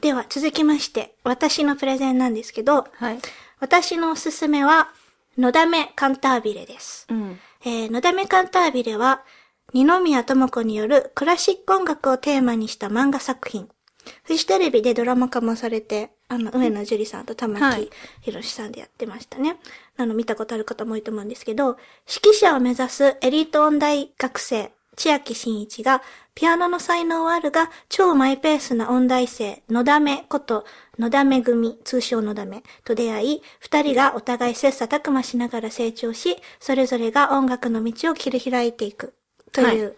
[0.00, 3.18] では続きまして、私のプレゼンなんですけど、はい。
[3.60, 4.88] 私のおすすめは、
[5.38, 7.06] のだめカンタービレです。
[7.10, 7.38] うん。
[7.64, 9.22] えー、のだめカンタービレは、
[9.72, 13.68] 二宮智子によるクラシック音楽をテーマにした漫画作品。
[14.22, 17.88] フジテレビでドラマ化もされて、あの、上野樹里さんと玉はい
[18.22, 19.56] 木宏さんでやってましたね。
[19.96, 21.76] あの、見たことある方も多いと思うんですけど、
[22.08, 26.02] 指揮者を目指すエリート音大学生、千秋真一が、
[26.34, 30.64] ピアノの才能はあるが、超マイペースな音大生、のだめこと、
[30.98, 39.14] のだめ組、通称のだめ、と出会い、二人がお互い切磋琢磨しながら成長し、それぞれが音楽の道を切り開いていく、
[39.52, 39.94] という、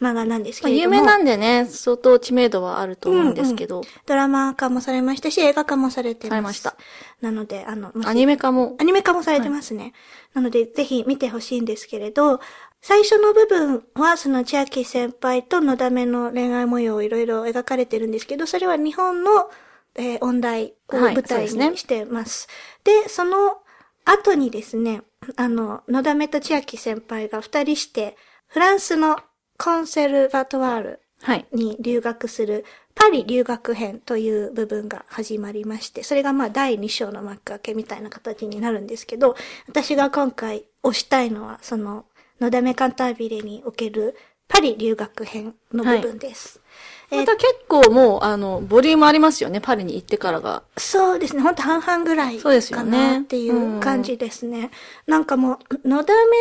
[0.00, 0.96] 漫画なんですけまあ、れども。
[0.96, 6.30] 有名なんでね、相当知名度はあると思うんですけど、ドラマ化もされましたし、映画化もされてます。
[6.30, 6.76] されました。
[7.20, 9.92] なので、あの、アニメ化もア、ニメ化もされてますね。
[10.32, 12.40] なので、ぜひ見てほしいんですけれど、
[12.82, 19.50] 最初の部分は、その千秋先輩とのだめの恋愛模様をいろいろ描かれてるんですけど、それは日本の、
[19.96, 22.48] えー音大をはい舞台にしてます。
[22.84, 23.58] でその
[24.04, 25.02] 後にですね、
[25.36, 29.18] あの、のだめと千秋先輩が二人して、フランスの
[29.58, 31.46] コンセルバトワールはい。
[31.52, 39.36] に留学するパリ留学編という部分が始まりまして、それがまあ第2章の幕開けみたいな形になるんですけど、
[39.68, 42.06] 私が今回推したいのは、その、
[42.40, 44.16] のだめカンタービレにおける
[44.48, 46.60] パリ留学編の部分です。
[46.64, 46.70] えー
[47.12, 50.62] また結構もう、あの、ボリュームありますよね、パリに行ってからが。
[50.76, 51.42] そうですね。
[51.42, 54.70] ほんと半々ぐらいそうですよかねなっていう感じですね。
[55.08, 56.36] なんかもう、のだめ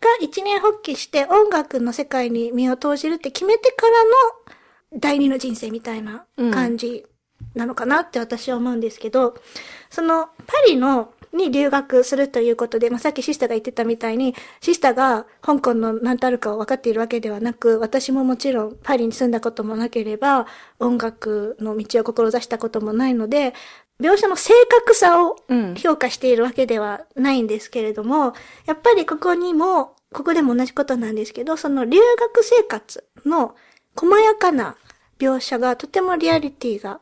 [0.00, 7.04] が一年発起して音楽の世界に身を投じるって決めてからの第二の人生みたいな感じ
[7.54, 9.34] なのかなって私は思うんですけど、
[9.90, 20.46] そのパリのに留学するということで、まあ、さっきシスタが言ってたみたいに、シスタが香港の何たるかを分かっているわけではなく、私ももちろんパリに住んだこともなければ、
[20.78, 23.54] 音楽の道を志したこともないので、
[24.00, 25.74] 描写の正確さをうん。
[25.74, 28.34] 評価しているわけではないんですけれども、
[28.66, 33.54] やっぱりここにも、ここでも同じことなんですけど、その留学生活の
[33.94, 34.76] 細やかな
[35.18, 37.00] 描写がとてもリアリティが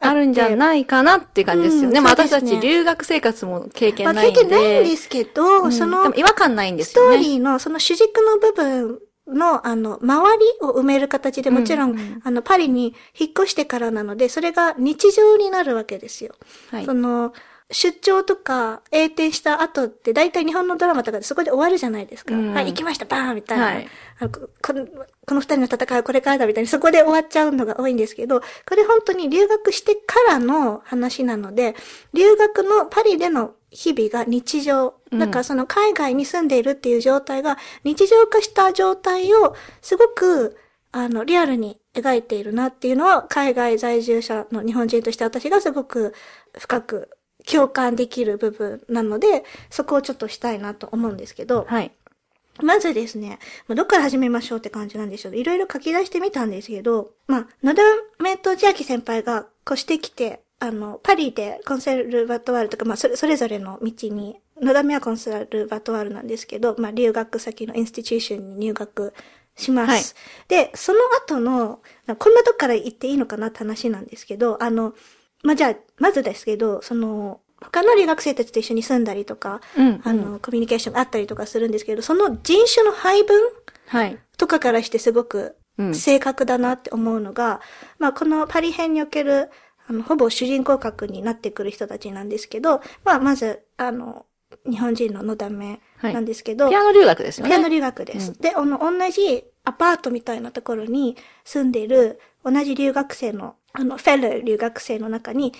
[0.00, 1.98] あるんじゃないかなっていう感じですよね。
[1.98, 4.40] うんまあ私たち留学生活も経験まあないんで。
[4.40, 7.16] 経験ないんですけど、うんその違和感ないんですストよね。
[7.16, 16.34] ーリーのその主軸の部分の、あの、周りを埋める形でもちろん、うんうんあの、パリに引っ越してからなので、それが日常になるわけですよ。
[16.70, 17.32] はいその、
[17.70, 22.34] 出張とか、栄転した後って、大体日本のドラマとかでそこで終わるじゃないですか。
[22.34, 23.64] うんはい、行きました、バーンみたいな。
[23.64, 23.88] はい
[24.20, 24.86] ここの
[25.26, 31.74] この二人の戦いはこれからだみたいに、そこで終わっちゃうのが多いんですけど、これ本当に留学してからの話なので、
[32.12, 34.94] 留学のパリでの日々が日常。
[35.10, 40.56] うんだからその海外に住んでいるっていう状態が日常化した状態をすごく
[40.90, 46.14] あのリアルに描いているなっていうのは海外在住者の日本人として私がすごく
[46.58, 47.10] 深く
[47.50, 51.92] 共感できる部分なので、そこをちょっとしたいなと思うんですけど、はい。
[52.62, 57.82] まずですね、まあどっから始めましょうって感じなんですけど、いろいろ書き出してみたんですけど、まあ、野田
[58.22, 69.12] メと千秋先輩が越してきて、あの、パリでコンセルバトワールとか、まあ、それ、それぞれの道に、野田目はコンセルバトワールなんですけど、まあ、留学先のインスティチューションに入学
[69.56, 70.14] します。
[70.48, 71.80] で、その後の、
[72.18, 74.94] こんなとこから言っていいのかなって話なんですけど、あの、
[75.44, 83.40] まあ、じゃあ、まずですけど、その、他の留学生たちと一緒に住んだりとか、うんあの、コミュニケーションがあったりとかするんですけど、その人種の配分
[83.86, 84.18] はい。
[84.36, 87.60] とかからしてすごくうん正確だなって思うのが、
[87.98, 89.50] まあこのパリ編における、
[89.86, 94.26] あの、ほぼ主人公格になってくる人たちなんですけど、まあまず、あの、
[94.70, 97.50] 日本人ののだめなんですけど、ピアノ留学ですよね。
[97.50, 98.30] ピアノ留学です。
[98.32, 105.52] うんで、あの、同じアパートみたいなところに住んでいる同じ留学生の、あの、フェロー留学生の中に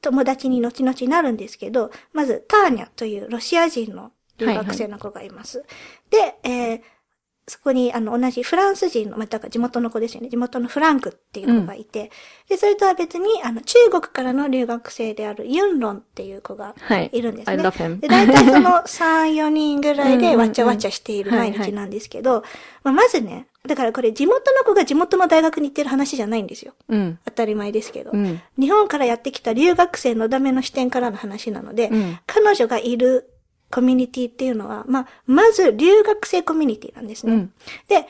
[0.00, 5.64] 友達に後々なるんですけど、まず、ターニャというロシア人の留学生の子がいます。
[6.10, 6.82] で、えー
[7.48, 10.28] そこに、あの、同じフランス人の、また地元の子ですよね。
[10.28, 12.10] 地元のフランクっていう子がいて、
[12.48, 17.10] で、それとは別に、あの、中国からの留学生であるユンロンっていう子がはい。
[17.12, 17.62] いるんですね。
[17.62, 18.00] Love him.
[18.00, 22.42] で、大体その3、4人ぐらいでうんうんうんわちゃわちゃしている毎はいはい日なんですけど、
[22.82, 26.74] まあ、まずね、だからこれ地元の子が地元の大学に行ってる話じゃないんですよ。
[26.88, 27.18] うん。
[27.24, 28.10] 当たり前ですけど。
[28.12, 28.40] うん。
[28.58, 33.30] 日本からやってきた留学生のための視点からの話なので、うん彼女がいる
[33.70, 37.34] コミュニティっていうのは、まあ、まず留学生コミュニティなんですね。
[37.34, 37.52] うん
[37.88, 38.06] で、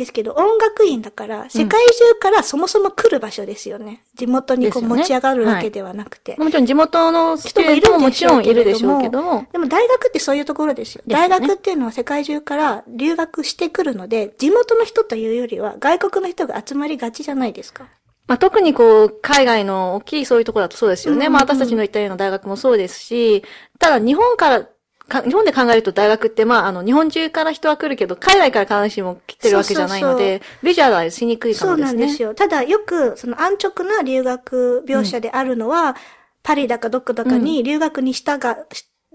[0.00, 4.02] ですけど、音楽院だから、世界中からそもそも来る場所ですよね。
[4.14, 6.36] 地元にこう持ち上がるわけではなくて。
[6.38, 11.02] もちろん地元の人がいるももちろんいるでしょうけども、でも大学ってそういうところですよ。
[11.06, 17.86] 大学っていうのは世界中から留学してくるので、地元の人というよりは外国の人が集まりがちじゃないですか。
[18.26, 21.16] まあ、特にこう、海外の大きいそういうところだとそうですよね。
[21.16, 23.42] うんうんうんまあ、私たちの言ったような大学もそうですし、
[23.80, 24.68] ただ日本から、
[25.10, 32.00] か日本で考えると大学って、まあ、あの、日本中から人は来るけど、海外から必ずしも来てるわけじゃないので、ビジュアライズしにくいかそうもですね。
[32.00, 32.34] なんですよ。
[32.34, 35.96] ただよく、その安直な留学描写であるのは、
[36.42, 38.56] パリだかどこだかに留学にしたが、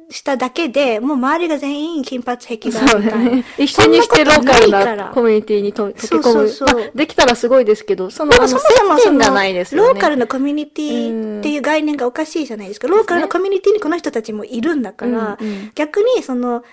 [0.09, 3.29] ししただけで、もう周りが全員金髪壁画そうみたいな。
[3.29, 3.45] だね。
[3.57, 6.23] 一緒にしてローカルなコミュニティにと溶け込む。
[6.23, 8.55] そうそうそうまあ、できたらすごいですけど、その、そもそ
[8.87, 9.89] もそのがないですよね。
[9.89, 12.87] ローカルのコミュニティっていう概念がおかしいじゃないですか。
[12.87, 16.63] ローカルのコミュニティにこの人たちもいるんだから、うんうん逆にその、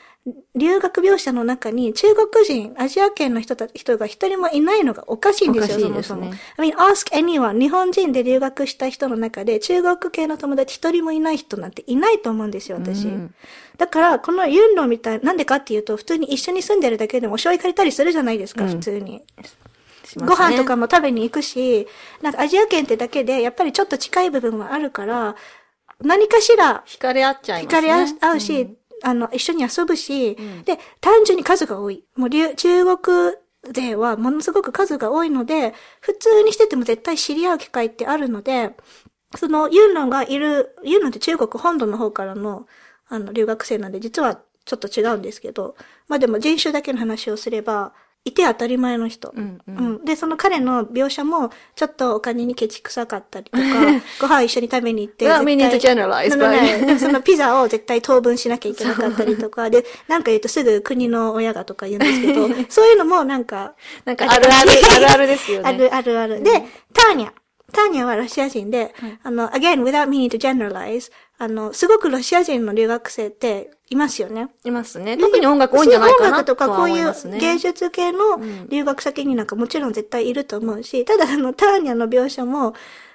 [0.54, 6.32] 留学描写の中に中国人、アジア圏の人た人が一人もいないのがおかしいんですよ、すねそもそも。
[6.58, 7.58] I mean, ask anyone.
[7.58, 13.06] 日本人で留学した人の中で中国系の友達一人もいない人なんていないと思うんですよ、私。
[13.06, 13.34] うん
[13.78, 19.12] だから、このユンロみたい、なんでかっていうと、普通に一緒に住んでるだけでもお醤油借りたりするじゃないですか、うん普通に。
[19.12, 19.24] ね
[20.16, 21.88] ご飯とかも食べに行くし、
[22.20, 25.34] なんかアジア圏ってだけで、やっぱりちょっと近い部分はあるから、
[26.00, 27.78] 何かしら惹かれ合っちゃいますね。
[27.78, 32.04] 惹かれ合うし、あの、一緒に遊ぶし、で、単純に数が多い。
[32.16, 33.37] もう留、中国
[33.72, 38.76] 勢はものすごく数が多いので、普通にしてても絶対知り合う機会ってあるので、
[39.37, 42.66] その、ユンロンがいる、ユンロンって中国本土の方からの、
[43.08, 45.76] あの、留学生なんで、実はちょっと違うんですけど、
[46.08, 47.93] まあでも人種だけの話をすれば、
[48.24, 49.32] いて当たり前の人。
[49.34, 50.04] うんうんうん。
[50.04, 53.62] で、その彼の描写も、ちょっとお金にケチくさかったりとか、
[54.20, 55.26] ご飯一緒に食べに行って。
[55.26, 55.56] Well, we
[57.00, 63.74] そのピザを絶対当分しなきゃいけなかったりとか、 で、なんか言うとすぐ国の親がとか言うんですけど、そう いうのもなんか、
[64.04, 65.69] なんかあるある、あるあるですよね。
[65.69, 66.42] あるあるある。
[66.42, 67.32] で、ターニャ。
[67.72, 74.49] ターニャはロシア人で、あの、again, without meaning to generalize, あの、すごくロシア人の留学生っていますよね。
[74.64, 75.17] いますね。
[75.17, 77.12] 特に音楽多いんじゃないかな音楽とかこういう。
[77.38, 82.75] 芸術系の留学先になんかもちろん絶対いると思うし、ただあの、ターニャの描写も、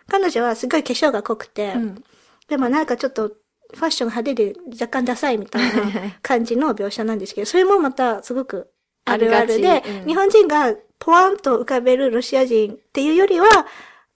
[0.09, 2.03] 彼女はすごい化粧が濃くて、ん
[2.47, 3.31] でもなんかちょっと、
[3.73, 5.83] ファッション派手で若干ダサいみたいな
[6.21, 8.69] 感じの描写なんですけど、それもまたすごく
[9.03, 13.47] あるあるでうん日本人がポワンと浮かべるロシア人っていうよりは、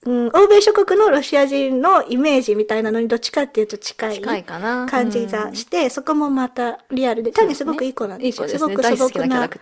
[0.04, 4.88] うん、欧米諸国のロシア人のイメージみたいなのにどっちかっていうと近い近いかな。
[4.88, 8.48] 感じがして、そこもまたリアルで、単にすごくいい子なんですよ。
[8.48, 8.60] すね。
[8.60, 9.48] ごく素朴な。
[9.48, 9.60] 子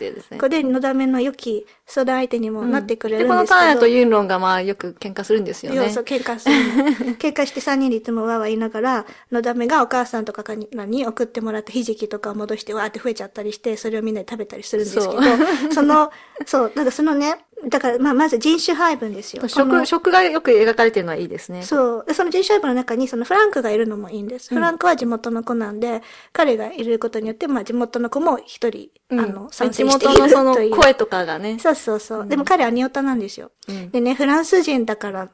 [0.48, 3.48] で、のだめの良き相談相手にもなってくれるんですけど。
[3.48, 5.78] ターヤとユンロンがまあよく喧嘩するんですよね。
[5.78, 7.16] 要素喧嘩するの。
[7.20, 16.12] 喧嘩して3人でいつもわーわー言いながら、のだめがお母さんとかからに送ってもらったひじきとかを戻してわーって増えちゃったりして、それをみんなで食べたりするんですけど、そうその、
[16.46, 17.36] そう、なんかそのね、
[17.68, 19.48] だからまあまず人種配分ですよ。
[19.48, 21.64] 食、食がよく描かれてるのはいいですね。
[21.64, 22.06] そう。
[22.08, 24.54] で、その人種配分の中に、そのフランクがいるのもいいんです。
[24.54, 26.02] フランクは地元の子なんで、
[26.32, 30.72] 彼がいることによって、まあ地元の子も一人、うんあの、参地戦している元のそのという。
[30.72, 31.60] 声とかがね。
[31.60, 32.28] そうそうそう。
[32.28, 33.52] でも彼はニオタなんですよ。
[33.68, 35.30] うんでね、フランス人だから、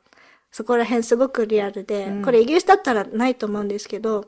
[0.51, 4.25] そこら辺すごくリアルで、これイギリスだったらないと思うんですけど、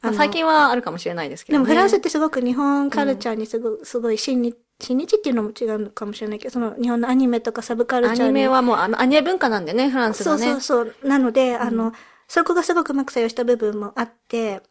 [0.00, 1.64] まあ最近はあるかもしれないですけどね。
[1.64, 8.22] でもフランスってすごく日本カルチャーにすご,、すごい親日、親日っていうのも違うのかもしれないけど、その日本のアニメとかサブカルチャーに。
[8.24, 10.52] アニメはもうあのアニメ文化なんでね、フランスそうがね。
[10.52, 11.08] そうそう。
[11.08, 11.92] なので、あの、
[12.28, 14.62] そこがすごくうまく作用した部分もあって、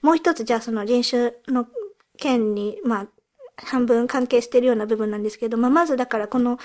[0.00, 1.66] もう一つじゃあその人種の
[2.18, 3.06] 件に、まあ、
[3.56, 6.58] 半分関係してるような部分なんですけど、まあ、まずだからこの、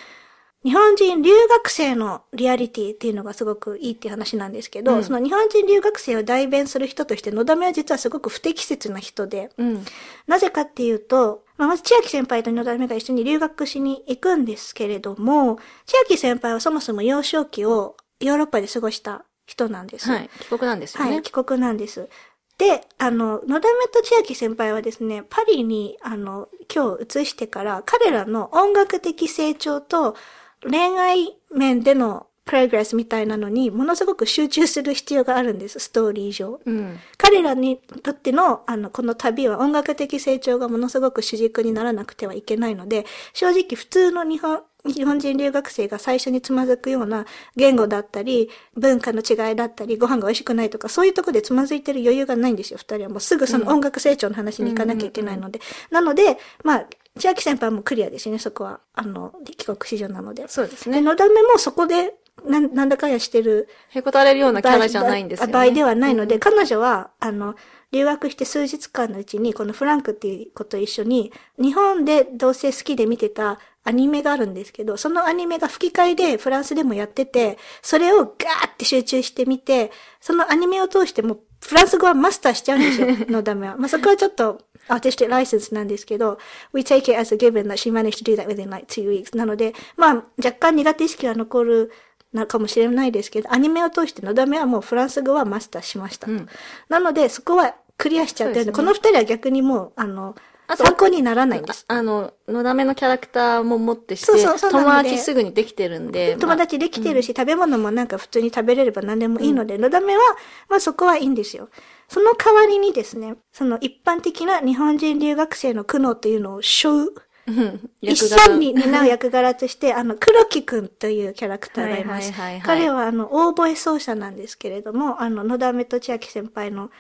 [0.64, 9.86] 日本人留学生のリアリティっていうのがすごくいいっていう話なんですけど、うんその日本人留学生を代弁する人として、のだめは実はすごく不適切な人で、うん。
[10.28, 20.10] なぜかっていうと、まあ、まず千秋先輩とのだめが一緒に留学しに行くんですけれども、千秋先輩はそもそも幼少期をヨーロッパで過ごした人なんです。
[20.10, 20.30] はい。
[20.40, 21.12] 帰国なんですよね。
[21.12, 22.10] はい、帰国なんです。
[22.58, 30.18] で、あの、のだめと千秋先輩はですね、パリに、あの、今日移してから、彼らの音楽的成長と
[30.64, 36.60] 恋愛面でのプログレスみたいなのに、ものすごく集中する必要があるんです、ストーリー上。
[36.66, 36.98] うん。
[37.16, 47.26] 彼らにとっての、あの、この旅は音楽的成長がものすごく主軸にならなくてはいけないので、正直普通の日本、日本人留学生が最初につまずくような
[47.56, 53.10] 言語だったり、文化の違いだったり、ご飯が美味しくないとか、そういうとこでつまずいてる余裕がないんですよ、二人は。
[53.10, 55.62] もうすぐその音楽成長の話に行かなきゃいけないので。
[55.92, 56.86] なので、まあ、
[57.20, 58.80] 千秋先輩もクリアですよね、そこは。
[58.94, 60.40] あの、帰国子女なので。
[60.44, 61.02] で、そうですね。
[61.02, 65.54] のだめもそこで、なんなんだかやしてるへこたれるようなキャラじゃないんですよね。
[65.54, 67.56] 場合ではないので、彼女は、あの、
[67.92, 83.76] 留学して数日間のうちに、このフランクっていう子と一緒に、日本でどうせ好きで見てたアニメがあるんですけど、そのアニメが吹き替えでフランスでもやってて、それをガーって集中してみて、そのアニメを通してもうフランス語はマスターしちゃうんですよ、 のダメは。
[83.78, 86.40] まあ、そこはちょっと、アーティスティックライセンスなんですけど、
[86.74, 89.36] we take it as a given that she managed to do that within like two weeks.
[89.38, 91.92] なので、まあ、若干苦手意識は残る
[92.34, 96.34] なかもしれないですけど、アニメを通してのだめはもうフランス語はマスターしましたと。
[96.34, 96.48] うん
[96.88, 100.36] なので、そこはクリアしちゃってるんで、ですねこの二人は逆にもう、あの、
[100.72, 101.84] あと参考にならないんです。
[101.88, 106.38] ああの、のだめのキャラクターも持ってして、そうそうそうな友達すぐにできてるんで。
[106.40, 110.22] 友達できてるし、食べ物もなんか普通に食べれれば何でもいいので、のだめは、
[110.70, 111.70] まあそこはいいんですよ。
[112.08, 122.32] その代わりにですね、その一般的な日本人留学生の苦悩というのを背負う、まあ、うん一緒に担う役柄として、あの、黒木くんというキャラクターがいます。
[122.32, 126.92] はいはいはいはい彼は、あの、オーボエ奏者なんですけれども、あの、野田目と千秋先輩の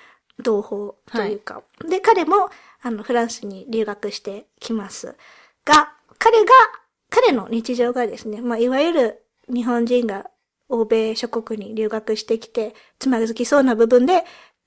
[0.42, 1.62] 同胞というか。
[1.88, 2.50] で、彼も、
[2.82, 5.16] あの、フランスに留学してきます。
[5.66, 6.52] が、彼が、
[7.10, 10.30] 彼の日常がですね、まあ、いわゆる日本人が
[10.70, 14.24] 欧米諸国に留学してきて、つまずきそうな部分で、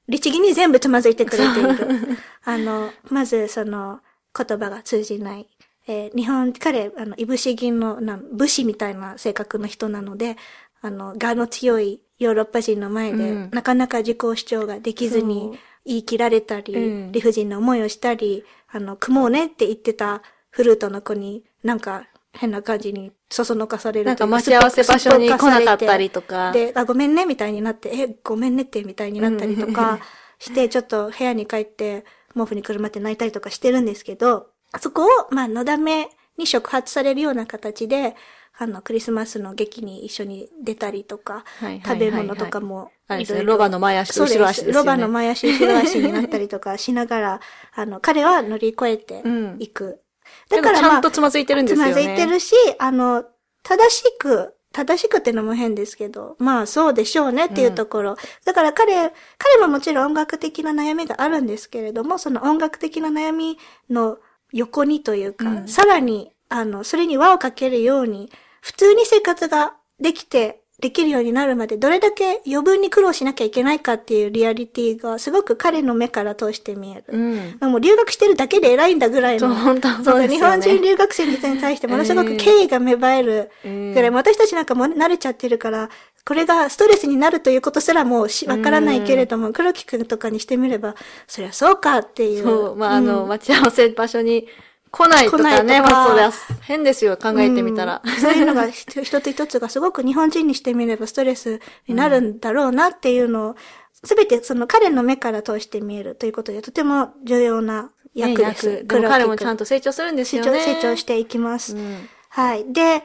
[0.09, 2.19] 律儀に全部つまずいてくれている。
[2.45, 4.00] あの、まずその
[4.37, 5.49] 言葉が通じない。
[5.87, 10.37] えー日本、彼、あの、いぶし銀の、なん武士みたいな性格の人なので、
[10.81, 26.52] あの、我の強いヨーロッパ人の前で、うんなかなか自己主張ができずに言い切られたり、うん理不尽な思いをしたり、あの、組もうねって言ってたフルートの子に、なんか変な感じにそそのかされるなんか待ち合わせ場所に来なかったりとか。
[26.52, 29.98] で、あ、ごめんね、みたいになって、え、ごめんねって、みたいになったりとか
[30.38, 34.48] して、ちょっと部屋に帰って、毛布にくるまって泣いたりとかしてるんですけど、
[34.80, 36.08] そこを、まあ、のだめ
[36.38, 38.14] に触発されるような形で、
[38.59, 44.78] あの、クリスマスの劇に一緒に出たりとか、はいはいはいはい食べ物とかも、あれですね、ロバの前足と後ろ足ですよね。
[44.78, 47.40] ロバの前足、後ろ足になったりとかしながら、
[47.75, 50.00] あの、彼は乗り越えてうんいく。
[50.49, 51.92] でもちゃんとつまずいてるんですよね。
[51.92, 53.25] つまずいてるし、あの、
[53.62, 58.16] 正しく、正しくってのも変ですけど、まあそうでしょうねっていうところ。
[58.44, 58.94] だから彼、
[59.38, 63.59] 彼ももちろん音楽的な悩みがあるんですけれども、その音楽的な悩み
[63.90, 64.18] の
[64.52, 68.30] 横にというか、うんさらに、あの、それに輪をかけるように、
[68.61, 77.04] 普通に生活ができて、できるようになるまでどれだけ余分に苦労しなきゃいけないかっていうリアリティがすごく彼の目から通して見える。
[77.06, 77.71] うん。
[77.71, 79.54] もう留学してるだけで偉いんだぐらいそう、の。
[79.54, 80.28] 本当そうですよね。
[80.28, 85.88] 日本人留学生に対してものすごく敬意が芽生えるぐらい、うん私たちなんかもう慣れちゃってるから、
[86.25, 90.97] これがストレスになるということすらもうしわからないけれども、黒木くんとかにしてみれば、
[91.28, 92.42] そりゃそうかっていう。
[92.42, 94.49] そう、まあ、あの、うん待ち合わせ場所に
[94.92, 98.02] 来ないとかね、まあ、それは変ですよ、考えてみたら。
[98.04, 103.56] うんそういうのが一 一つ一つがすごく日本人にしてみればストレスになるんだろうなっていうのを、
[104.04, 108.68] すべてその彼の目から通して見えるということで、とても重要な役です。
[108.68, 110.61] ね役でも彼もちゃんとと成長するんです成長よね。
[110.75, 111.75] 成長していきます。
[111.75, 112.72] うんはい。
[112.72, 113.04] で、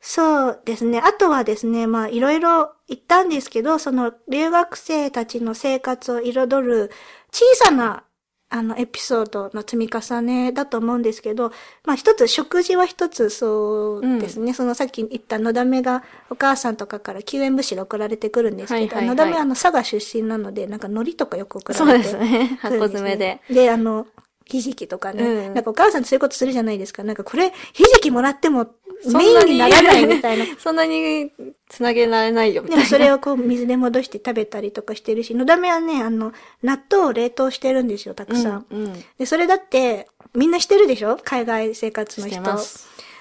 [0.00, 1.00] そうですね。
[1.00, 6.90] あとはですね、まあいろいろ言ったんですけど、その留学生たちの生活を彩る
[7.32, 8.04] 小さな
[8.50, 11.52] あのエピソードの積み重ねだと思うんですけど、
[11.84, 14.54] まあ一つ食事は一つそうですね。
[14.54, 22.58] そのさっき言ったのだめがお母さんとかから救援物資が送られてくるんですけど、はいはいはいのだめはあの佐賀出身なので、なんか海苔とかよく送らそうでれてすね。
[22.62, 23.40] くるん箱詰めで。
[23.50, 24.06] で、あの、
[24.46, 27.04] ひじきとかね、うんなんかお母さんそういうことするじゃないですか。
[27.04, 28.66] なんかこれ、ひじきもらっても
[29.06, 30.44] メインにならないみたいな。
[30.58, 31.32] そんなに
[31.68, 32.84] 繋げられないよ、みたいな。
[32.84, 38.66] でもそれをこう水で戻して食べたりとかしてるし、のだめはね、あの、納豆を冷凍してるんですよ、たくさん。
[38.70, 39.04] うん、うん。
[39.18, 41.18] で、それだって、みんなしてるでしょ？
[41.22, 42.42] 海外生活の人。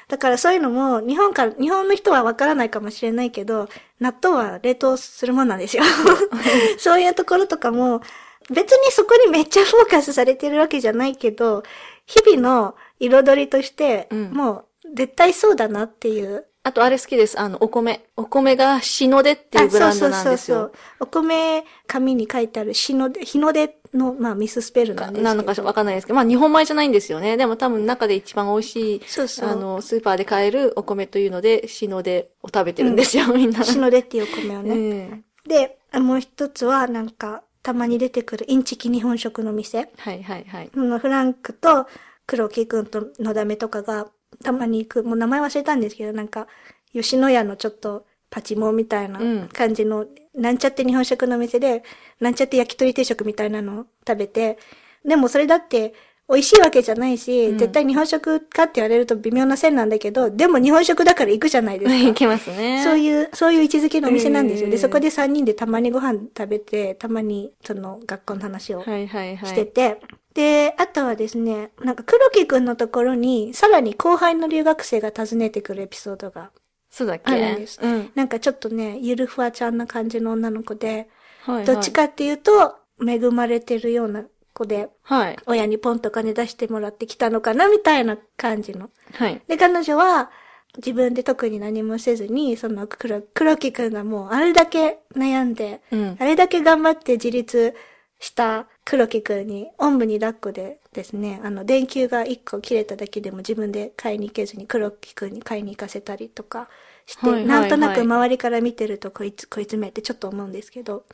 [0.07, 3.67] だからそういうのも、日本から、日本の人はわからないかもしれないけど、
[3.99, 5.83] 納豆は冷凍するもんなんですよ。
[6.79, 8.01] そういうところとかも、
[8.49, 11.63] 別にそこにめっちゃフォーカスされてるわけじゃないけど、
[12.05, 16.45] 日々の彩りとして、うんもう絶対そうだなっていう。
[16.63, 17.39] あと、あれ好きです。
[17.39, 18.05] あの、お米。
[18.17, 20.71] お米が日の出っていうブランドなんですあそうそうそうよそう。。
[20.99, 25.23] お米、紙に書いてある日の出、日の出の、まあ、ミススペルなんです。
[25.23, 27.37] なのかわかんないですけど、まあ日本米じゃないんですよね。
[27.37, 33.59] でも多分中で一番美味しい、そうそうあの、スーパーで買えるお米というので、日の出を食べてるんですよ、みんな。
[33.61, 35.05] 日の出っていうお米をうね。
[35.05, 35.23] ん。
[35.47, 39.89] で、もう一つは、なんか、たまに出てくるインチキ日本食の店。
[39.97, 40.69] はいはいはい。
[40.73, 41.85] フランクと
[42.25, 44.07] 黒木くんとのだめとかが
[44.43, 46.47] たまに行く、もう名前忘れたんですけど、なんか、
[46.93, 49.49] 吉野家のちょっとパチモンみたいなうん。
[49.49, 51.83] 感じの、なんちゃって日本食の店で、
[52.19, 54.57] なんちゃって焼き鳥定食みたいなのを食べて、
[55.05, 55.93] でもそれだって
[56.29, 61.95] 美味しいわけじゃないし、うん絶対日本食かって言われると微妙な線なんだけど、でも日本食だから行くじゃないですか。
[62.09, 62.83] いけますね。
[62.83, 64.67] そういう、そういう位置づけのお店なんですよ。
[64.69, 69.49] で、うんそこで3人でたまにご飯食べて、たまにその学校の話をはいはいはい。
[69.49, 69.99] してて、
[70.33, 76.51] で、あとはですね、なんか黒木くんのところに、さらに後輩の留学生が訪ねてくるエピソードが、
[76.91, 77.31] そうだっけ？
[77.31, 78.11] あるんですうん。
[78.15, 81.07] なんかちょっとね、ゆるふわちゃんな感じの女の子で、
[81.41, 81.65] はいはい。
[81.65, 82.75] どっちかっていうと、
[83.07, 84.25] 恵まれてるような
[84.57, 85.37] 子で、はい。
[85.45, 88.89] 親にポンと金出してもらってきたのかな、みたいな感じの。
[89.13, 89.41] はい。
[89.47, 90.31] で、彼女は、
[90.77, 97.75] 自分で特に何もせずに、その黒、黒木くんがもうあれだけ悩んで、うんあれだけ頑張って自立
[98.19, 106.69] した黒木くんに、おんぶに抱っこでですね、あの、電球が一個切れただけでも自分で買いに行けずに黒木くんに買いに行かせたりとか
[107.05, 111.05] して、はいはいなんとなくはい周りから見てるとこいつ、こいつめってちょっと思うんですけど、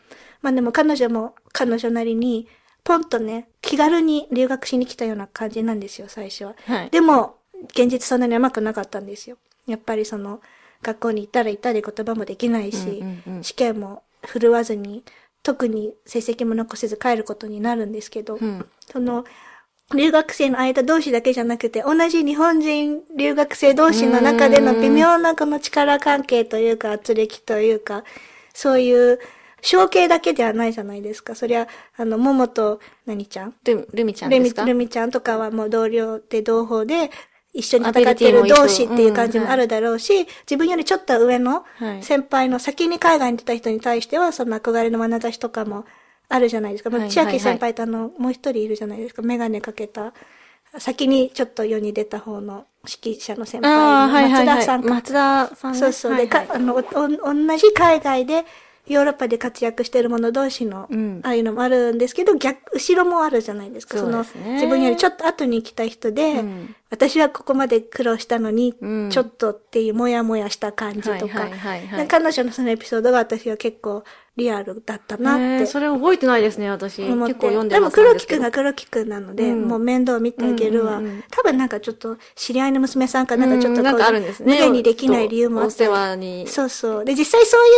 [0.41, 2.47] まあでも彼女も彼女なりに、
[2.83, 6.55] ポンとね、気軽に留学しに来たような感じなんですよ、最初は。
[6.65, 6.89] はい。
[6.89, 7.37] でも、
[7.71, 9.37] 現実そんなに甘くなかったんですよ。
[9.67, 10.41] やっぱりその、
[10.81, 15.03] 学校に行ったら行ったで言葉もできないし、うんうんうん試験も振るわずに、
[15.43, 18.65] 特に成績も残せず帰ることになるんですけど、うん。
[18.91, 19.25] その、
[19.93, 28.03] 留学生の間同士だけじゃなくて、同じ日本人留学生同士の中での微妙なこの力関係というか、圧力というか、
[28.53, 29.19] そういう、
[29.63, 31.33] 承継だけではないじゃないですか。
[31.33, 31.67] そりゃ、
[31.97, 33.55] あの、桃と何ちゃん？
[33.63, 34.65] ルルミちゃんですか？
[34.65, 37.09] ルミちゃんとかはもう同僚で同胞で、
[37.53, 45.85] 一緒に戦っている同士っていう感じもあるだろうし、自分よりちょっと上のはい先輩の先に海外に出た人に対しては、その憧れの眼差しとかも
[46.29, 46.89] あるじゃないですか。
[47.09, 49.21] 千秋先輩とあの、もう一人いるじゃないですか。
[49.21, 50.13] メガネかけた、
[50.79, 54.57] 先にちょっと世に出た方の指揮者の先輩ああ、のはいはいはい。
[54.57, 54.89] 松田さんか。
[54.89, 55.77] 松田さんね。
[55.77, 56.11] そうそう。
[56.17, 58.45] で、はいはいか、あの、同じ海外で、
[58.85, 61.21] ヨーロッパで活躍している者同士の、うん。
[61.23, 63.97] ああいうのもあるんですけど、逆、後ろもあるじゃないですか。
[63.97, 66.75] そうの自分よりちょっと後に来た人で、うん。
[66.89, 69.09] 私はここまで苦労したのに、うん。
[69.09, 71.47] ちょっとっていうもやもやした感じとか、
[72.09, 74.03] 彼女のそのエピソードが私は結構
[74.35, 77.01] リアルだったなってえーそれ覚えてないですね、私。
[77.01, 77.33] 結思って。
[77.35, 84.53] 構読んででも黒木ますんですけどくんが黒木くんなので、うんもう面倒見てあげるわ、うんうんうん多分なんかちょっと知り合いの娘さんかなんかちょっとこう、うんなんかあるんですね。
[84.53, 86.47] 無限にできない理由もあってお世話に。
[86.47, 87.05] そうそう。
[87.05, 87.73] で、実際そういう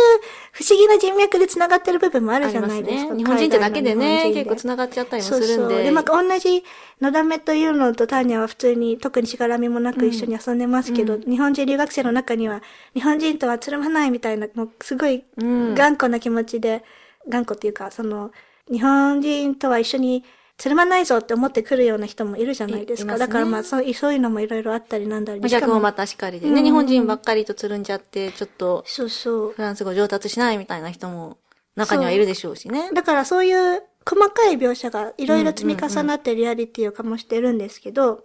[0.52, 3.08] 不思議な人脈で繋がってる部分もあるじゃないですか。
[3.10, 3.18] すね。
[3.18, 5.74] 日本人ってだけでね、結構繋がっちゃったりもすそうるんで。
[5.74, 5.84] そう。
[5.84, 6.64] で、まあ、同じ、
[7.00, 12.62] のだめというのとターニャは普通に特にしがらみもなく一緒に遊んでますけど、日本人留学生の中には、
[12.94, 16.84] 日本人とはつるまないみたいな、もうすごいうん頑固な気持ちで、
[17.28, 18.30] 頑固っていうか、その、
[18.70, 20.24] 日本人とは一緒に
[20.58, 23.12] つるまないぞって思ってくるような人もいるじゃないですか。
[23.16, 25.40] すねだからまあ、そうそういうのもいろいろあったりなんだり。
[25.40, 29.52] 逆もまたしかりでね、うん日本人ばっかりとつるんじゃって、ちょっとそうそう。
[29.52, 31.36] フランス語上達しないみたいな人も
[31.76, 32.90] 中にはいるでしょうしね。
[32.92, 38.24] だからそういう細かい描写がいろいろ積み重なってリアリティを醸してるんですけど、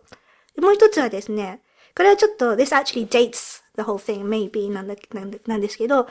[0.57, 1.61] もう一つはですね、
[1.95, 6.07] これはちょっと、this actually dates the whole thing, maybe なんだなんだなんですけど、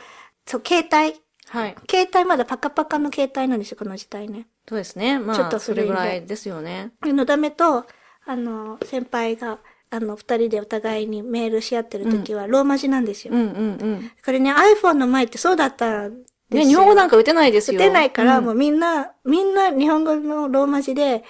[0.46, 1.18] そう、携帯。
[1.50, 1.76] はい。
[1.90, 4.46] 携帯まだパカパカの携帯なんですよ、この時代ね。
[4.68, 5.18] そうですね。
[5.18, 6.92] まあ、ちょっとそれぐらいですよね。
[7.02, 7.86] でのだめと、
[8.24, 9.58] あの、先輩が、
[9.90, 13.34] あの、二人でお互いにメールし合ってる時は、ローマ字なんですよ。
[13.34, 13.50] うんうんう
[13.96, 14.10] ん。
[14.24, 16.58] これね、iPhone の前ってそうだったんですよ。
[16.60, 17.80] ね、日本語なんか打てないですよ。
[17.80, 21.24] 打てないから、うんもうみんな、みんな日本語のローマ字で、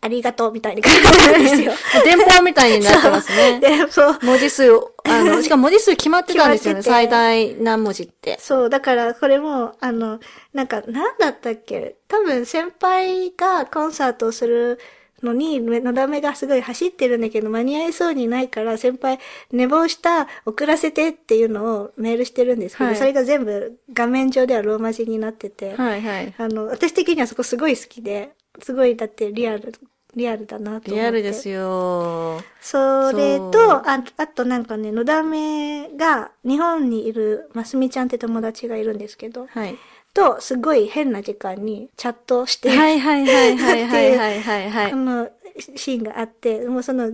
[0.00, 1.72] ありがとうみたいに書いてあるんですよ。
[2.04, 3.58] 電報みたいになってますね。
[3.60, 4.18] で、 そう。
[4.22, 6.82] 文字数を、あの、 しかも文字数決まってたんですよね。
[6.82, 8.38] 最大何文字って。
[8.40, 10.20] そう、だからこれも、あの、
[10.54, 11.96] なんか、なんだったっけ？
[12.06, 14.78] 多分先輩がコンサートをする
[15.22, 19.18] のに、のだめがすごい走ってるんだけど、間に合いそうにないから、先輩、
[19.50, 26.34] 寝坊した、遅らせてっていうのをメールしてるんですけど、はいそれが全部画面上ではローマ字になってて、はいはい。
[26.38, 28.30] あの、私的にはそこすごい好きで、
[28.62, 29.72] すごい、だってリアル、
[30.14, 30.90] リアルだなと思って。
[30.92, 32.40] リアルですよ。
[32.60, 39.76] それそうと、ああとなんかね、のだめが日本にいるますみちゃんって友達がいるんですけど、はい。
[40.14, 44.96] と、すごい変な時間にチャットして、はいはいはいはいはいはいはいはいあ。
[44.96, 45.30] の、
[45.76, 47.10] シーンがあって、もうその、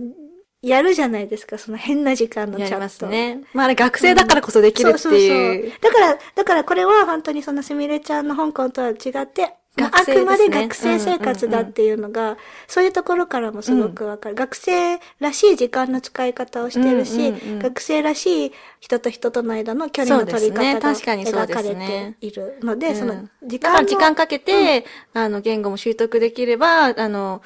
[0.61, 2.73] やるじゃないですか、その変な時間のチャット。
[2.73, 3.41] やりますね。
[3.53, 5.69] まああれ学生だからこそできるってそうそういう。
[5.69, 5.79] そう。
[5.81, 22.95] だから、だからこれは本当にそのすみれちゃんの香港とは違って、もうあくまで学生生活だっていうのが、そういうところからもすごくわかる、学生らしい時間の使い方をしてるし、うんうんうん学生らしい人と人との間の距離の取り方が確かにそう描かれているので、うん。
[22.95, 27.41] その時間の時間かけて、あの、言語も習得できれば、あの、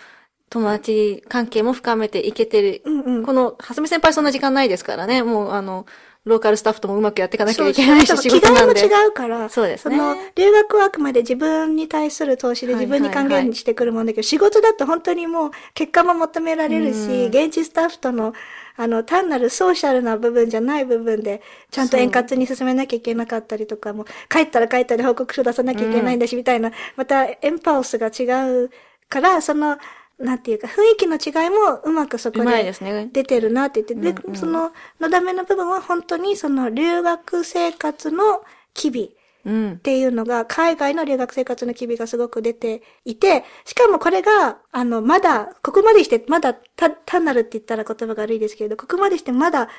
[0.50, 2.82] 友達関係も深めていけてる。
[2.86, 3.26] うんうん。
[3.26, 5.24] この、はすみ先輩そんな時間ないですからね。
[5.24, 5.86] もう、あの、
[6.26, 8.76] ローカルスタッフともうまくやっていかなきゃいけないし、仕事なんで。
[8.76, 9.98] 着替えも違うから、そうですね。
[9.98, 18.34] の、留学はあくまで自分に対する投資で自分に還元してくるもんだけど、仕事だと本当にもう結果も求められるし、現地スタッフとの、
[18.76, 28.24] あの、単なるソーシャルな部分じゃない部分で、ちゃんと円滑に進めなきゃいけなかったりとかも、帰ったら帰ったで報告書出さなきゃいけないんだし、みたいな、またエンパウスが違
[28.64, 28.70] う
[29.08, 29.78] から、その、
[30.20, 32.74] なんていうか、雰囲気の違いもうまくそこで。
[33.12, 39.76] 出てるなって言って、で、うんうんその、のだめの部分は本当にその留学生活の機微うんっ。
[39.78, 49.70] ていうのが、海外の留学生活の機微がすごく出ていて、しかもこれが、あの、まだ、ここまでして、まだ、た、単なるって言ったら言葉が悪いですけれど、ここまでしてまだ、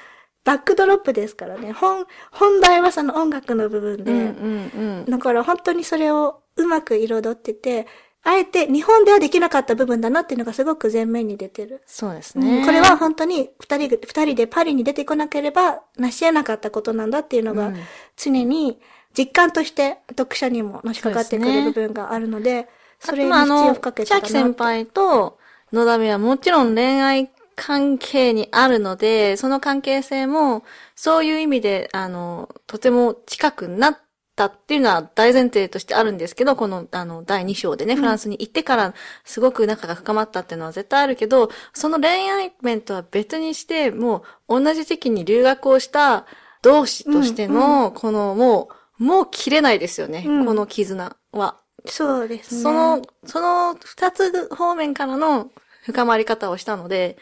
[0.45, 1.73] バックドロップですからね。
[1.73, 4.11] 本、本題はその音楽の部分で。
[4.11, 5.11] うんうんうん。
[5.11, 7.87] だから本当にそれをうまく彩ってて、
[8.23, 11.83] あえて日本ではできなかった部分だなっていうのがすごく前面に出てる。
[11.87, 12.65] そうですうんね。
[12.67, 17.77] これは本当に二人、二人でパリに出てこなければ成し得なかったことなんだっていうのがうん
[18.17, 18.79] 常に
[19.17, 25.39] 実感として読者にものしかかってくる部分があるので、それにまあ、あの必要不可、欠だな千秋先輩と
[25.73, 33.99] 野田美はもちろん恋愛関係にあるので、その関係性も、そういう意味で、あの、とても近くなっ
[34.37, 46.27] たっていうのは大前提としてあるんですけど、この、あの、第2章でね、フランスに行ってから、すごく仲が深まったっていうのは絶対あるけど、その恋愛面とは別にして、もう、同じ時期に留学をした
[46.63, 51.57] 同志としての、この、もう、もう切れないですよね、うんこの絆は。
[51.87, 52.63] そうですね。
[52.63, 55.51] その、その二つ方面からの
[55.85, 57.17] 深まり方をしたので、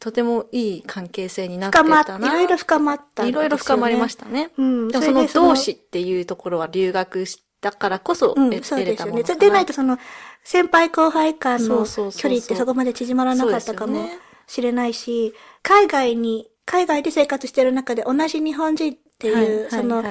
[0.00, 2.28] とてもいい関係性になって深まっ、たな。
[2.28, 3.28] いろいろ深まったね。
[3.30, 4.50] いろいろ深まりましたね。
[4.58, 4.88] うん。
[4.88, 9.22] でもその同志っていうところは留学したからこそうん、得そうですよね。
[9.22, 9.98] でないとその、
[10.42, 14.06] 先輩後輩間その距離ってそこまで縮まらなかったかも
[14.46, 20.04] しれないし、海外に、海外で生活してる中で同じ日本人っていう、はいその、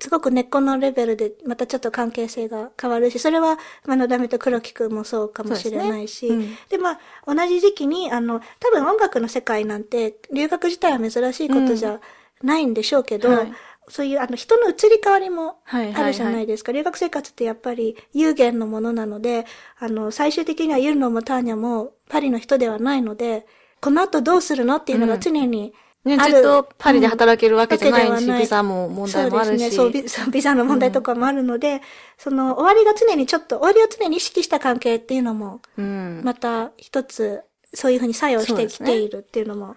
[0.00, 12.00] すごく根っこのレベルでまたちょっと関係性が変わるし、それは、まあ、のだめと黒木くんもそうかもしれないし、ですねで、まあ、同じ時期に、あの、多分音楽の世界なんて、留学自体は珍しいことじゃ
[12.42, 13.52] ないんでしょうけど、はい。
[13.88, 16.70] そういう、あの、人の移り変わりもあるじゃないですか。
[16.70, 19.46] 留学生活ってやっぱり有限のものなので、
[19.80, 23.46] あの、最終的にはユルノもターニャもパリの人ではないので、
[23.80, 29.70] この後どうするのっていうのが常にね、ある、ずっとパリで働けるわけじゃないし、わけではないビザも問題もあるし。
[29.70, 30.24] そうですね。
[30.24, 31.82] そうビ、ザの問題とかもあるので、
[32.16, 36.22] その終わりが常にちょっと、終わりを常に意識した関係っていうのも、うん。
[36.24, 37.42] また一つ、
[37.74, 39.76] そういうふうに作用してきているっていうのも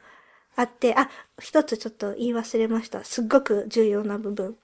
[0.56, 3.04] あって、あ、一つちょっと言い忘れました。
[3.04, 4.56] すっごく重要な部分。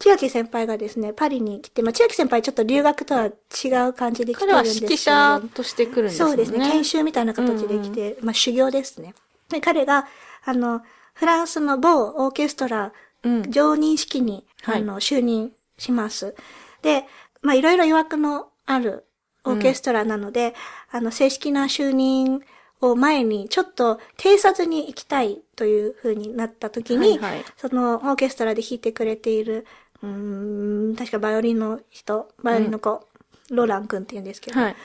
[0.00, 4.92] 千秋先輩がですね、パリに来て、まあ、千秋先輩ちょっと留学とは違う感じで来て彼はるんですけど。
[4.92, 6.30] 指揮者として来るんですよね。
[6.30, 6.70] そうですね。
[6.70, 9.14] 研修みたいな形で来て、まあ修行ですね。
[9.48, 10.06] で、彼が、
[10.44, 10.82] あの、
[11.18, 12.92] フランスの某オーケストラ、
[13.24, 13.50] うん。
[13.50, 14.82] 常任式に、はい。
[14.82, 16.36] あの、就任します。
[16.82, 17.04] で、
[17.42, 19.04] まあいろいろ余枠のある
[19.42, 20.54] オーケストラなので、
[20.92, 22.40] あの、正式な就任
[22.80, 27.44] を前に、ちょっと偵察に行きたいという風になった時に、はいはい。
[27.56, 29.66] そのオーケストラで弾いてくれている、
[30.00, 33.04] うーん、確かバイオリンの人、バイオリンの子、
[33.50, 34.76] ローラン君って言うんですけど、はい。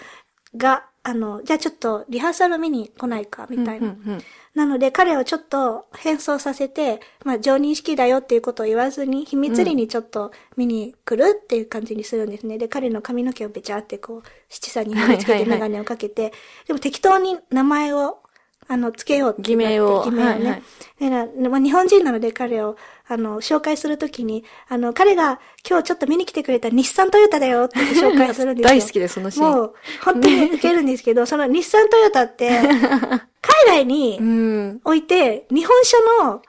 [0.58, 3.88] が、あの、じゃあちょっとリハーサル見に来ないか、みたいな。
[3.88, 4.24] うんうんうん
[4.56, 12.60] なので彼をちょっと変装させて、まあ常任式だよっていうことを言わずに、秘密裏にちょっと見に来るっていう感じにするんですね。
[12.60, 16.34] で、彼の髪の毛をべちゃってこう、七三に盛り付けはいはいはいてメガネをかけて、
[16.68, 18.20] でも適当に名前を、
[18.68, 20.30] あの、つけようって偽名を偽名をね。
[20.30, 28.70] はいはい日本人なので彼を、あの、紹介するときに、あの、彼が今日ちょっと見に来てくれた日産トヨタだよって紹介するんですよ。
[28.80, 29.52] 大好きです、そのシーン。
[29.52, 33.22] もう、本当に受けるんですけど、 その日産トヨタって、海
[33.68, 34.82] 外にうん。
[34.86, 36.42] 置いて、日本車の、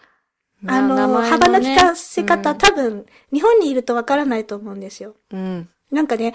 [0.66, 5.16] あの、幅のね利かせ方、多分、日本にいるとわからないと思うんですよ。
[5.32, 5.68] うん。
[5.90, 6.34] なんかね、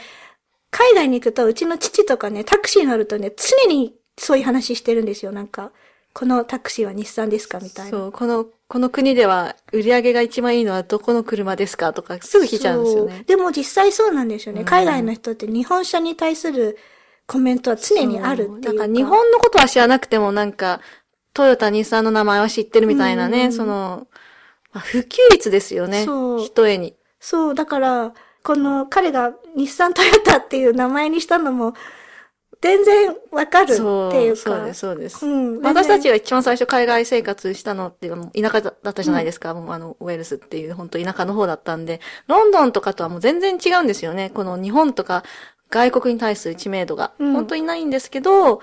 [0.70, 5.32] 海外に行くと、うちの父とかね、タクシー乗るとね、常にそういう話してるんですよ。
[5.32, 5.72] なんか、
[6.14, 7.92] このタクシーは日産ですかみたいな。
[7.92, 13.24] そう、この、この国では売り上げが一番いいのはどこの車ですかとかすぐ聞いちゃうんですよね。
[13.26, 14.62] でも実際そうなんですよね。
[14.62, 16.78] うん海外の人って日本車に対する
[17.26, 18.72] コメントは常にあるっていうか。
[18.74, 20.82] だから日本のことは知らなくてもなんか、
[21.34, 24.08] トヨタ、日産の名前は知ってるみたいなね、うんその、
[24.72, 26.06] まあ普及率ですよね。
[26.06, 26.96] そう一重に。
[27.20, 31.74] そう、だから、この彼が日産トヨタっていう名前にしたのも、
[32.62, 34.42] 全然わかるっていうか。
[34.42, 35.26] そうです、そうです。
[35.26, 35.62] うん。
[35.62, 39.54] 私たちは、が一番最初海外生活したのって、もう田舎だったじゃないですか。
[39.54, 44.30] もうあの、ウェールズっていう本当田舎の方だったんで、ロンドンとかとはもう全然違うんですよね。
[44.30, 45.24] この日本とか
[45.70, 47.14] 外国に対する知名度が。
[47.20, 48.62] うん本当にないんですけど、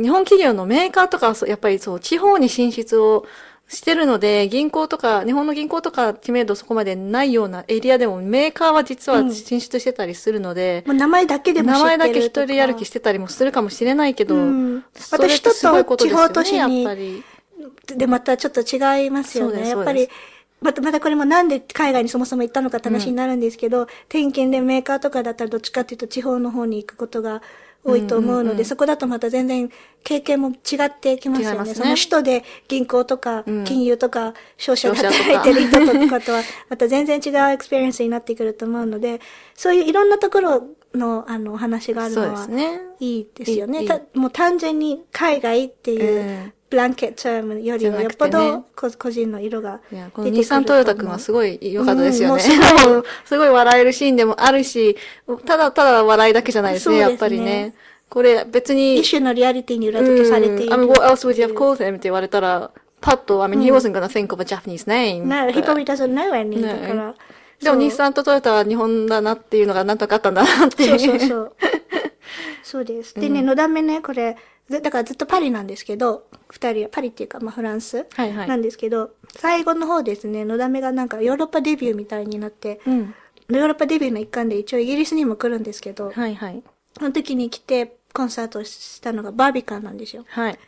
[0.00, 3.26] 日本企業のメーカーとかはやっぱりそう、地方に進出を
[3.72, 14.84] してるので、銀行とか、日本の銀行とか知名度そこまでないようなエリアでもメーカーは実は進出してたりするので、もう名前だけでも知ってる名前だけ一人歩きしてたりもするかもしれないけど、うん。
[14.94, 17.24] それってすごいこと地方都市にやっぱり。
[17.96, 19.70] で、またちょっと違いますよね。
[19.70, 20.08] やっぱり、
[20.60, 27.42] また、またこれもなんで海外にそもそも行ったのかって話になるんですけど、転勤でメーカーとかだったらどっちかっていうと地方の方に行くことが
[27.84, 29.70] 多いと思うので、そこだとまた全然
[30.04, 31.64] 経験も違ってきますよね。
[31.64, 39.20] ねその首都で銀行とかうん金融とか商社で働いてる人とかとは、また全然違う experience になってくると思うので、
[39.54, 40.62] そういういろんなところ
[40.94, 42.48] の、あの、お話があるのは。
[43.00, 43.82] いいですよね。
[43.82, 52.42] いいたもう単純に海外っていう、うん blanket term よりはよっぽど個個人の色がいや、こ出てくるの日産トヨタくんはすごい良かったですよね。
[52.88, 54.96] うんすごい笑えるシーンでもあるし、
[55.44, 57.74] ただただ笑いだけじゃないですね、すねやっぱりね。
[58.08, 60.64] これ別に、一種のリアリティに裏付けされている。
[60.64, 61.90] うん I mean, what else would you have called him?
[61.90, 62.70] って言われたら、
[63.02, 65.24] パッと、I mean, he wasn't gonna think of a Japanese name.
[65.26, 66.58] No, he probably doesn't know any.
[66.58, 67.14] ねだから。
[67.60, 70.98] でも日産とトヨタは日本だなっていうのがなんとかあったんだなっていう。
[70.98, 71.52] そうそうそう。
[72.62, 73.14] そうです。
[73.14, 83.14] でね、のだめね、これ、ずだからずっとパリなんですけど、二人は、パリっていうか、まあフランスはいはいなんですけど、最後の方ですね、のだめがなんかヨーロッパデビューみたいになって、うん。
[83.48, 86.62] ヨーロッパデビューの一環で一応イギリスにも来るんですけど、はいはい。
[86.96, 90.24] その時に来てコンサートしたのがバービカンなんですよ。
[90.28, 90.58] はい。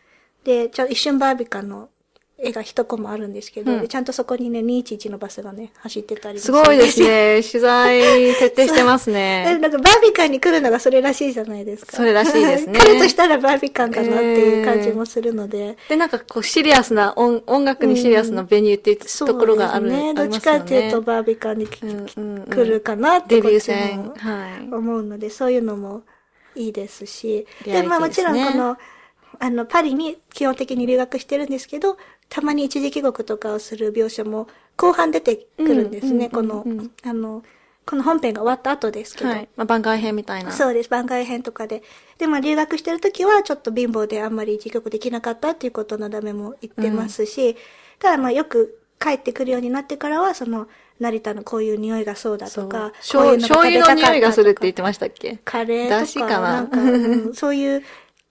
[0.45, 1.89] で、ちょ一瞬バービカンの
[2.37, 7.41] 絵が一コマあるんですけど、うんでちゃんとそこにね、211のバスがね、走ってたりもすごいですね。
[7.43, 8.01] 取材
[8.35, 9.59] 徹底してますね。
[9.61, 11.97] なんかバービカンに来るのがそれらしいじゃないですか。
[11.97, 15.77] それらしいですね 来るとしたらバービカンかなっていう感じもするので。
[15.89, 20.15] で、なんかこうシリアスな音、音楽にシリアスなベニューっていうところがある、ですね。
[20.15, 20.41] どっち。
[20.41, 24.15] かっていうとバービカンにき、うんうんうん来るかなってこっち戦も。
[24.17, 24.75] はい。
[24.75, 26.03] 思うので、そういうのも
[26.55, 27.47] いいですし。
[27.65, 28.77] リアリティで、まあもちろんですねこの、
[29.39, 31.97] あの、パリに基本的に留学してるんですけど、
[32.35, 36.13] たまに一時帰国とかをする描写も後半出てくるんですね。
[36.13, 37.45] うんうんこのうんうん、あの、
[37.87, 39.31] この本編が終わった後ですけど。
[39.31, 39.49] はい。
[39.55, 40.51] まあ、番外編みたいな。
[40.51, 40.91] そうです。
[40.91, 41.85] 番外編とかで。
[42.19, 47.57] で、まあ留学してる時はちょっと貧乏であんまり一時帰国できなかったっていうことのダメも言ってますし、
[48.01, 50.67] ただまあよく帰ってくるようになってからは、その、
[50.99, 55.39] 成田のこういう匂いがそうだとか、醤こういうのが醤油の匂いがするって言ってましたっけ？
[55.45, 56.87] カレーとか、出汁かななんか、う
[57.31, 57.83] んそういう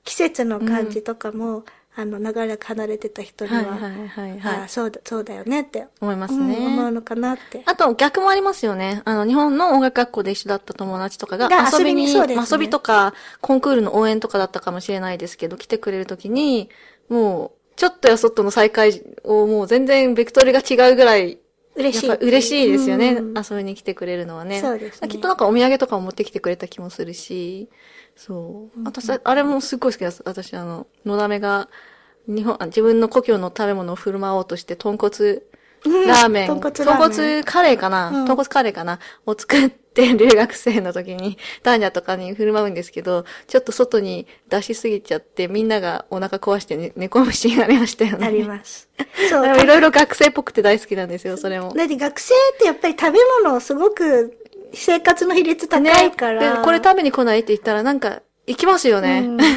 [0.04, 1.64] 季節の感じとかも、
[1.96, 4.64] あの、長らく離れてた人には、はいはいはいあはい。
[4.64, 6.58] あそうだ、そうだよねって、思いますうんね。
[6.58, 7.62] 思うのかなって。
[7.66, 9.02] あと逆もありますよね。
[9.06, 16.70] あの、日本の音楽学校で一緒だった友達とかがが遊びに、遊びねまあ遊びとか、コンクールの応援とかだったかもしれないですけど、来てくれるときに、
[17.10, 21.40] もう、ちょっとやそっとの再会をもう全然ベクトルが違うぐらい、
[21.76, 22.16] 嬉しい。
[22.16, 23.14] 嬉しいですよね。
[23.14, 24.62] うん遊びに来てくれるのはね。
[24.62, 27.70] そうですねきっとなんかお土産とかも持ってきてくれた気もするし、
[28.16, 28.84] そう。
[28.84, 30.22] 私、あれもすっごい好きです。
[30.26, 31.70] 私、あの、のだめが、
[32.28, 35.42] 日本、あ自分の故郷の食べ物を振る舞おうとして、豚骨
[36.08, 39.00] ラーメン、豚骨カレーかな、うん豚骨カレーかな？
[39.26, 48.26] を作って留学生の時に、ターニャとかに振る舞うんですけど、ちょっと外に出しすぎちゃって、みんながお腹壊して、ね、寝込むシーンがありましたよね。
[48.26, 48.90] あります。
[49.30, 49.62] そう。
[49.62, 51.74] いろいろ学生っぽくて大好きなんですよ、それも。
[51.74, 54.38] だって学生ってやっぱり食べ物すごく
[54.74, 56.58] 生活の比率高いから。
[56.58, 59.24] で、これ食べに来ないって言ったら、なんか、行きますよね。
[59.26, 59.38] うん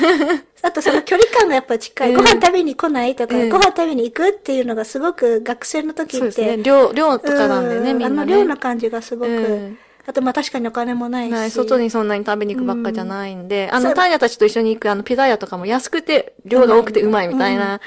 [0.62, 2.10] あとその距離感がやっぱ近い。
[2.10, 6.18] うんご飯食べに来ないとか、うんご飯食べに行くっていうのがすごく学生の時って。
[6.18, 6.62] そうですね。
[6.62, 8.34] 量、量とかなんでね、うんみんな、ね。
[8.34, 9.30] あの量の感じがすごく。
[9.30, 11.32] うんあとまあ確かにお金もないし。
[11.32, 17.80] はい、外にそんなに食べに行くばっかじゃないんで、あの、そうターニャたちと一緒に行くあの、ピザ屋とかも安くて、量が多くてうまいみたいな、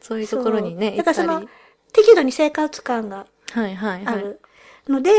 [0.00, 0.96] そういうところにね。
[0.96, 1.44] だからその、
[1.92, 4.36] 適度に生活感がはいはいはい。
[4.90, 5.10] ので、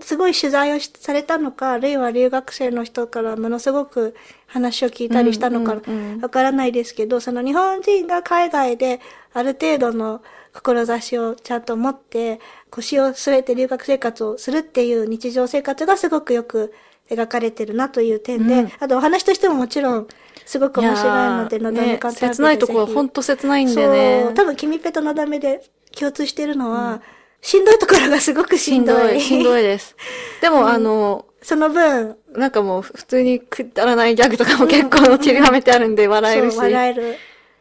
[0.00, 4.14] すごい取材をしされたのか、あるいは留学生の人からものすごく
[4.46, 9.00] 話を聞いたりしたのかうんうんうんわからないですけど、その日本人が海外で
[9.32, 16.72] ある程度の志をちゃんと持って、腰を据えて留学生活をするっていう日常生活がすごくよく
[17.10, 18.72] 描かれてるなという点で、うん。
[18.80, 20.08] あとお話としてももちろん
[20.44, 21.12] すごく面白い
[21.42, 24.22] ので、のだめねカンタービレ切ないとこはぜひ本当切ないんでね。
[24.24, 25.62] そう、多分君ペとのだめで
[25.96, 27.00] 共通してるのは、
[27.40, 28.96] しんどいところがすごくししんどい。
[28.96, 29.96] んどい、しんどいです。
[30.40, 36.56] でも、あの、その分、なんかもう普通にくだらないギャグとかも結構散りばめてあるんで笑えるし。
[36.56, 37.02] 笑える。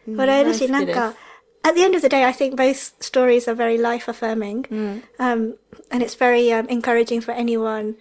[0.07, 1.15] うん笑えるし、なんか、
[1.63, 4.67] at the end of the day, I think both stories are very life affirming.
[4.69, 5.03] うん。
[5.17, 5.55] Um,
[5.89, 7.95] and it's very um, encouraging for anyone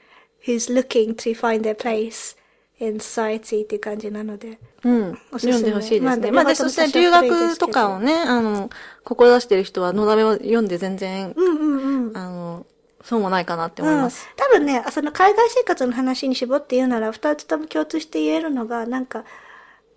[0.47, 2.37] who's looking to find their place
[2.81, 4.59] in society っていう感じなので。
[4.85, 5.19] うん。
[5.33, 6.31] おすすめ読んでほしいですね。
[6.31, 8.71] まあまあ、で、そして留学とかをね、あの、
[9.05, 12.17] 志してる人は、のだめを読んで全然、うんうんうん。
[12.17, 12.67] あの、
[13.03, 14.27] そうもないかなって思います。
[14.31, 19.25] うん、多分ね、その海外生活の話に絞って言うなら、二つとも共通して言えるのが、なんか、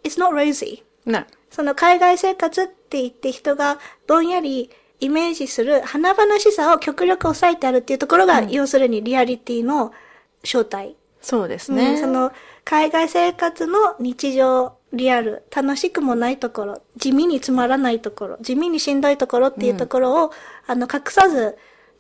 [0.03, 0.83] it's not rosy.
[1.05, 1.25] ね。
[1.49, 9.93] その海外生活って言って人がぼんやりイメージする華々しさを極力抑えてあるっていうところが、要するにリアリティの
[10.43, 10.95] 正体。
[11.27, 11.97] そうですうんね。
[11.97, 12.31] その
[12.63, 20.31] 海外生活の日常、リアル、楽しくもないところ、地味につまらないところ、地味にしんどいところっていうところを、
[20.67, 21.57] あの、隠さず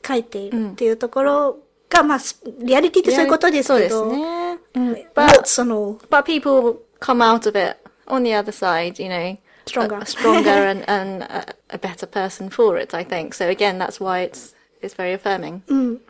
[0.07, 1.57] 書いているっていうところ
[1.89, 4.59] が、まあ、すリアリティってそういうことですけど、そうですね。
[4.75, 9.37] うん、But- その、But people come out of it on the other side, you know.
[9.65, 9.99] Stronger.
[9.99, 13.33] uh, stronger and, and a, a better person for it, I think.
[13.33, 15.63] So again, that's why it's, it's very affirming.
[15.67, 16.01] うん。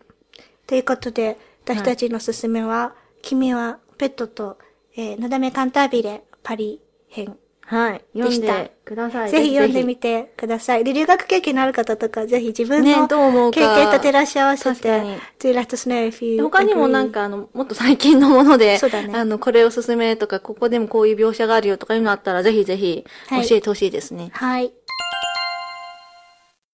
[0.68, 2.94] ということで、私たちのおすすめは、
[3.28, 4.58] 君はペットと、
[4.96, 8.06] えー、のだめカンタービレパリ編はい。
[8.18, 9.30] 読んでください。
[9.30, 10.86] ぜひ読んでみてください。
[10.86, 13.08] で留学経験のある方とか、ぜひ自分ねの
[13.52, 15.02] 経験と照らし合わせて、
[15.40, 24.30] do let us know if you 他にもなんかあの、もっと最近のもので、そうだねあの、これおすすめとか、ここでもこういう描写があるよとかいうのあったら、ぜひぜひはい教えてほしいですね。
[24.32, 24.72] はい。